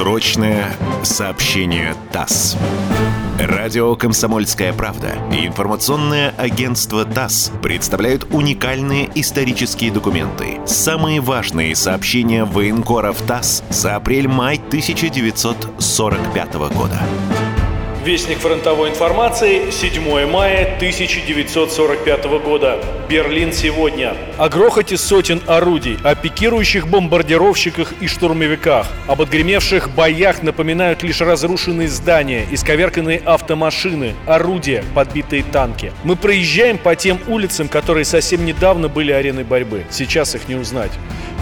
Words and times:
Срочное 0.00 0.74
сообщение 1.02 1.94
ТАСС. 2.10 2.56
Радио 3.38 3.94
«Комсомольская 3.96 4.72
правда» 4.72 5.12
и 5.30 5.46
информационное 5.46 6.30
агентство 6.38 7.04
ТАСС 7.04 7.52
представляют 7.62 8.26
уникальные 8.30 9.10
исторические 9.14 9.92
документы. 9.92 10.58
Самые 10.64 11.20
важные 11.20 11.76
сообщения 11.76 12.46
военкоров 12.46 13.20
ТАСС 13.26 13.62
за 13.68 13.96
апрель-май 13.96 14.56
1945 14.56 16.54
года. 16.54 16.98
Вестник 18.04 18.38
фронтовой 18.38 18.88
информации, 18.88 19.70
7 19.70 20.26
мая 20.26 20.76
1945 20.76 22.24
года. 22.42 22.78
Берлин 23.10 23.52
сегодня. 23.52 24.16
О 24.38 24.48
грохоте 24.48 24.96
сотен 24.96 25.42
орудий, 25.46 25.98
о 26.02 26.14
пикирующих 26.14 26.88
бомбардировщиках 26.88 27.92
и 28.00 28.06
штурмовиках, 28.06 28.86
об 29.06 29.20
отгремевших 29.20 29.90
боях 29.90 30.42
напоминают 30.42 31.02
лишь 31.02 31.20
разрушенные 31.20 31.88
здания, 31.88 32.46
исковерканные 32.50 33.18
автомашины, 33.18 34.14
орудия, 34.26 34.82
подбитые 34.94 35.42
танки. 35.42 35.92
Мы 36.02 36.16
проезжаем 36.16 36.78
по 36.78 36.96
тем 36.96 37.20
улицам, 37.28 37.68
которые 37.68 38.06
совсем 38.06 38.46
недавно 38.46 38.88
были 38.88 39.12
ареной 39.12 39.44
борьбы. 39.44 39.84
Сейчас 39.90 40.34
их 40.34 40.48
не 40.48 40.54
узнать. 40.54 40.92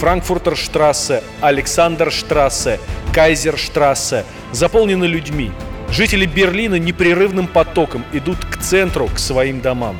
Франкфуртерштрассе, 0.00 1.22
Александрштрассе, 1.40 2.80
Кайзерштрассе 3.14 4.24
заполнены 4.50 5.04
людьми. 5.04 5.52
Жители 5.92 6.24
Берлина 6.24 6.76
непрерывным 6.76 7.48
потоком 7.48 8.04
идут 8.12 8.38
к 8.44 8.58
центру, 8.58 9.08
к 9.08 9.18
своим 9.18 9.60
домам. 9.60 9.96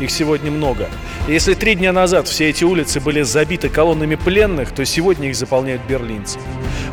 Их 0.00 0.10
сегодня 0.10 0.50
много. 0.50 0.88
Если 1.28 1.54
три 1.54 1.76
дня 1.76 1.92
назад 1.92 2.26
все 2.26 2.50
эти 2.50 2.64
улицы 2.64 2.98
были 2.98 3.22
забиты 3.22 3.68
колоннами 3.68 4.16
пленных, 4.16 4.72
то 4.72 4.84
сегодня 4.84 5.28
их 5.28 5.36
заполняют 5.36 5.82
берлинцы. 5.88 6.40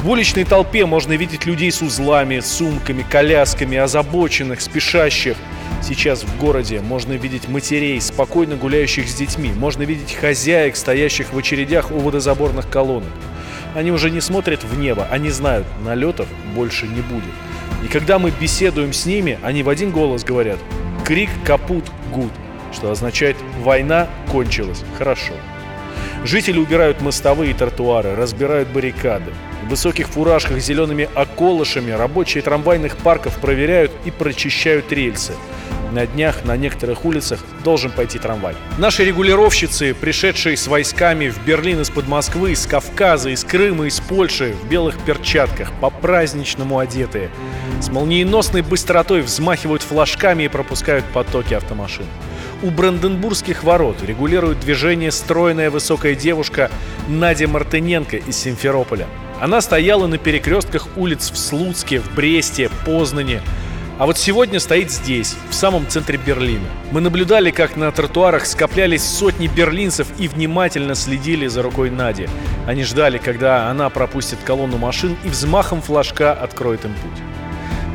В 0.03 0.09
уличной 0.09 0.43
толпе 0.43 0.85
можно 0.85 1.13
видеть 1.13 1.47
людей 1.47 1.71
с 1.71 1.81
узлами, 1.81 2.39
сумками, 2.39 3.03
колясками, 3.09 3.77
озабоченных, 3.77 4.61
спешащих. 4.61 5.35
Сейчас 5.81 6.23
в 6.23 6.37
городе 6.37 6.81
можно 6.81 7.13
видеть 7.13 7.47
матерей, 7.47 7.99
спокойно 7.99 8.55
гуляющих 8.57 9.09
с 9.09 9.15
детьми. 9.15 9.51
Можно 9.55 9.83
видеть 9.83 10.13
хозяек, 10.13 10.75
стоящих 10.75 11.33
в 11.33 11.37
очередях 11.37 11.89
у 11.89 11.97
водозаборных 11.97 12.69
колонок. 12.69 13.09
Они 13.73 13.91
уже 13.91 14.11
не 14.11 14.21
смотрят 14.21 14.63
в 14.63 14.77
небо, 14.77 15.07
они 15.09 15.29
знают, 15.29 15.65
налетов 15.83 16.27
больше 16.55 16.85
не 16.87 17.01
будет. 17.01 17.33
И 17.83 17.87
когда 17.87 18.19
мы 18.19 18.31
беседуем 18.31 18.93
с 18.93 19.05
ними, 19.05 19.39
они 19.41 19.63
в 19.63 19.69
один 19.69 19.91
голос 19.91 20.23
говорят 20.23 20.59
«Крик 21.05 21.29
капут 21.45 21.85
гуд», 22.13 22.31
что 22.73 22.91
означает 22.91 23.37
«Война 23.61 24.07
кончилась, 24.31 24.83
хорошо». 24.97 25.33
Жители 26.25 26.59
убирают 26.59 27.01
мостовые 27.01 27.53
тротуары, 27.53 28.15
разбирают 28.15 28.69
баррикады. 28.69 29.31
В 29.65 29.69
высоких 29.69 30.07
фуражках 30.07 30.59
с 30.59 30.65
зелеными 30.65 31.07
околышами 31.15 31.91
рабочие 31.91 32.43
трамвайных 32.43 32.97
парков 32.97 33.37
проверяют 33.37 33.91
и 34.03 34.11
прочищают 34.11 34.91
рельсы. 34.91 35.33
На 35.91 36.05
днях 36.05 36.45
на 36.45 36.55
некоторых 36.55 37.03
улицах 37.03 37.39
должен 37.63 37.91
пойти 37.91 38.19
трамвай. 38.19 38.55
Наши 38.77 39.03
регулировщицы, 39.03 39.95
пришедшие 39.95 40.55
с 40.55 40.67
войсками 40.67 41.29
в 41.29 41.43
Берлин 41.45 41.81
из-под 41.81 42.07
Москвы, 42.07 42.51
из 42.51 42.65
Кавказа, 42.67 43.29
из 43.29 43.43
Крыма, 43.43 43.87
из 43.87 43.99
Польши, 43.99 44.53
в 44.53 44.69
белых 44.69 44.97
перчатках, 44.99 45.71
по-праздничному 45.81 46.77
одетые, 46.77 47.31
с 47.81 47.89
молниеносной 47.89 48.61
быстротой 48.61 49.21
взмахивают 49.21 49.81
флажками 49.81 50.43
и 50.43 50.47
пропускают 50.47 51.05
потоки 51.05 51.55
автомашин. 51.55 52.05
У 52.61 52.69
Бранденбургских 52.69 53.63
ворот 53.63 54.03
регулирует 54.05 54.59
движение 54.59 55.11
стройная 55.11 55.71
высокая 55.71 56.13
девушка 56.13 56.69
Надя 57.07 57.47
Мартыненко 57.47 58.17
из 58.17 58.37
Симферополя. 58.37 59.07
Она 59.39 59.61
стояла 59.61 60.07
на 60.07 60.17
перекрестках 60.17 60.89
улиц 60.97 61.31
в 61.31 61.37
Слуцке, 61.37 62.01
в 62.01 62.13
Бресте, 62.13 62.69
Познане, 62.85 63.41
а 63.99 64.05
вот 64.05 64.17
сегодня 64.17 64.61
стоит 64.61 64.89
здесь, 64.91 65.35
в 65.49 65.53
самом 65.53 65.85
центре 65.85 66.17
Берлина. 66.17 66.65
Мы 66.91 67.01
наблюдали, 67.01 67.51
как 67.51 67.75
на 67.75 67.91
тротуарах 67.91 68.45
скоплялись 68.45 69.03
сотни 69.03 69.47
берлинцев 69.47 70.07
и 70.17 70.29
внимательно 70.29 70.95
следили 70.95 71.47
за 71.47 71.61
рукой 71.61 71.89
Нади. 71.89 72.29
Они 72.65 72.85
ждали, 72.85 73.17
когда 73.17 73.69
она 73.69 73.89
пропустит 73.89 74.39
колонну 74.45 74.77
машин 74.77 75.17
и 75.25 75.27
взмахом 75.27 75.81
флажка 75.81 76.31
откроет 76.31 76.85
им 76.85 76.93
путь. 76.93 77.21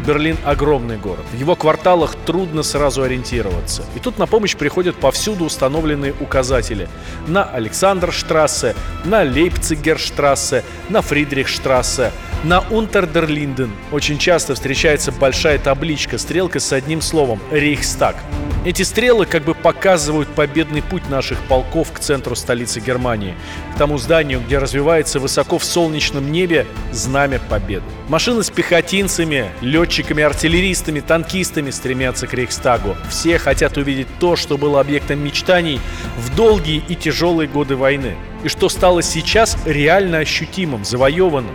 Берлин 0.07 0.37
огромный 0.45 0.99
город. 0.99 1.25
В 1.33 1.37
его 1.37 1.57
кварталах 1.57 2.15
трудно 2.27 2.63
сразу 2.63 3.03
ориентироваться. 3.03 3.85
И 3.95 4.01
тут 4.01 4.19
на 4.19 4.27
помощь 4.27 4.57
приходят 4.57 4.97
повсюду 4.97 5.45
установленные 5.45 6.15
указатели. 6.21 6.89
На 7.27 7.45
Александрштрассе, 7.45 8.75
на 9.05 9.23
Лейпцигерштрассе, 9.23 10.65
на 10.89 11.01
Фридрихштрассе, 11.01 12.13
на 12.43 12.61
Унтердерлинден. 12.61 13.71
Очень 13.93 14.19
часто 14.19 14.55
встречается 14.55 15.13
большая 15.13 15.59
табличка, 15.59 16.19
стрелка 16.19 16.61
с 16.61 16.73
одним 16.73 17.01
словом 17.01 17.41
«Рейхстаг». 17.51 18.17
Эти 18.65 18.83
стрелы 18.83 19.27
как 19.27 19.45
бы 19.45 19.55
показывают 19.55 20.31
победный 20.31 20.81
путь 20.81 21.11
наших 21.11 21.39
полков 21.43 21.93
к 21.93 21.99
центру 21.99 22.35
столицы 22.35 22.81
Германии, 22.81 23.35
к 23.75 23.79
тому 23.79 23.99
зданию, 23.99 24.41
где 24.41 24.57
развивается 24.57 25.21
высоко 25.21 25.59
в 25.59 25.65
солнечном 25.65 26.33
небе 26.33 26.67
знамя 26.91 27.41
победы. 27.51 27.85
Машины 28.09 28.43
с 28.43 28.49
пехотинцами, 28.49 29.51
летчиками, 29.61 30.23
артиллеристами, 30.23 31.01
танкистами 31.01 31.71
стремятся 31.71 32.27
к 32.27 32.33
Рейхстагу. 32.33 32.97
Все 33.11 33.39
хотят 33.39 33.77
увидеть 33.77 34.09
то, 34.19 34.35
что 34.35 34.57
было 34.57 34.81
объектом 34.81 35.23
мечтаний 35.23 35.79
в 36.17 36.35
долгие 36.35 36.83
и 36.89 36.95
тяжелые 36.95 37.49
годы 37.49 37.77
войны. 37.77 38.17
И 38.45 38.49
что 38.49 38.71
стало 38.71 39.03
сейчас 39.03 39.59
реально 39.67 40.19
ощутимым, 40.19 40.87
завоеванным. 40.87 41.55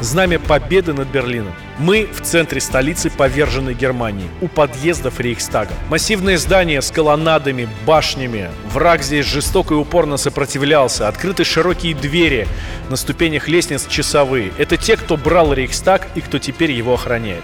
Знамя 0.00 0.38
победы 0.38 0.92
над 0.92 1.08
Берлином. 1.08 1.52
Мы 1.78 2.06
в 2.12 2.22
центре 2.22 2.60
столицы 2.60 3.10
поверженной 3.10 3.74
Германии, 3.74 4.28
у 4.40 4.46
подъездов 4.46 5.18
Рейхстага. 5.18 5.72
Массивное 5.88 6.38
здание 6.38 6.80
с 6.80 6.92
колоннадами, 6.92 7.68
башнями. 7.84 8.48
Враг 8.72 9.02
здесь 9.02 9.26
жестоко 9.26 9.74
и 9.74 9.76
упорно 9.76 10.16
сопротивлялся. 10.16 11.08
Открыты 11.08 11.42
широкие 11.42 11.96
двери, 11.96 12.46
на 12.90 12.96
ступенях 12.96 13.48
лестниц 13.48 13.88
часовые. 13.88 14.52
Это 14.56 14.76
те, 14.76 14.96
кто 14.96 15.16
брал 15.16 15.52
Рейхстаг 15.52 16.06
и 16.14 16.20
кто 16.20 16.38
теперь 16.38 16.70
его 16.70 16.94
охраняет. 16.94 17.42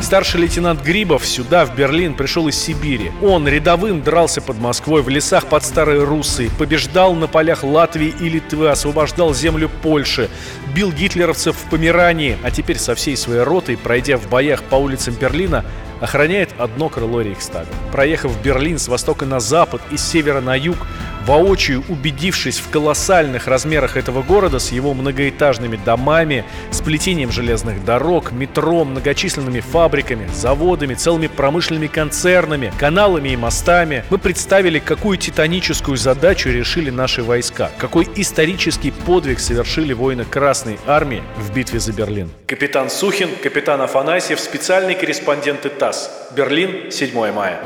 Старший 0.00 0.40
лейтенант 0.40 0.82
Грибов 0.82 1.26
сюда, 1.26 1.66
в 1.66 1.76
Берлин, 1.76 2.14
пришел 2.14 2.48
из 2.48 2.56
Сибири. 2.56 3.12
Он 3.22 3.46
рядовым 3.46 4.02
дрался 4.02 4.40
под 4.40 4.58
Москвой, 4.58 5.02
в 5.02 5.08
лесах 5.08 5.46
под 5.46 5.62
Старой 5.62 6.02
Руссой, 6.02 6.50
побеждал 6.58 7.14
на 7.14 7.26
полях 7.26 7.62
Латвии 7.62 8.12
и 8.18 8.28
Литвы, 8.28 8.70
освобождал 8.70 9.34
землю 9.34 9.70
Польши, 9.82 10.30
бил 10.74 10.90
гитлеровцев 10.90 11.54
в 11.54 11.70
Померании, 11.70 12.38
а 12.42 12.50
теперь 12.50 12.78
со 12.78 12.94
всей 12.94 13.16
своей 13.16 13.42
ротой, 13.42 13.76
пройдя 13.76 14.16
в 14.16 14.28
боях 14.28 14.62
по 14.62 14.76
улицам 14.76 15.14
Берлина, 15.14 15.64
охраняет 16.00 16.50
одно 16.58 16.88
крыло 16.88 17.20
Рейхстага. 17.20 17.68
Проехав 17.92 18.40
Берлин 18.42 18.78
с 18.78 18.88
востока 18.88 19.26
на 19.26 19.38
запад 19.38 19.82
и 19.90 19.96
с 19.98 20.02
севера 20.02 20.40
на 20.40 20.56
юг, 20.56 20.78
воочию 21.26 21.84
убедившись 21.88 22.58
в 22.58 22.70
колоссальных 22.70 23.46
размерах 23.46 23.96
этого 23.96 24.22
города 24.22 24.58
с 24.58 24.72
его 24.72 24.94
многоэтажными 24.94 25.78
домами, 25.84 26.44
сплетением 26.70 27.30
железных 27.30 27.84
дорог, 27.84 28.32
метро, 28.32 28.84
многочисленными 28.84 29.60
фабриками, 29.60 30.28
заводами, 30.32 30.94
целыми 30.94 31.26
промышленными 31.26 31.86
концернами, 31.86 32.72
каналами 32.78 33.30
и 33.30 33.36
мостами, 33.36 34.04
мы 34.10 34.18
представили, 34.18 34.78
какую 34.78 35.18
титаническую 35.18 35.96
задачу 35.96 36.48
решили 36.50 36.90
наши 36.90 37.22
войска, 37.22 37.70
какой 37.78 38.08
исторический 38.16 38.90
подвиг 38.90 39.40
совершили 39.40 39.92
воины 39.92 40.24
Красной 40.24 40.78
Армии 40.86 41.22
в 41.36 41.54
битве 41.54 41.80
за 41.80 41.92
Берлин. 41.92 42.30
Капитан 42.46 42.90
Сухин, 42.90 43.30
капитан 43.42 43.80
Афанасьев, 43.80 44.40
специальный 44.40 44.94
корреспондент 44.94 45.66
ТАСС. 45.78 46.10
Берлин, 46.34 46.90
7 46.90 47.32
мая. 47.32 47.60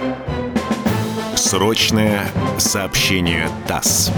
Срочное 1.45 2.33
сообщение 2.57 3.51
ТАСС. 3.69 4.11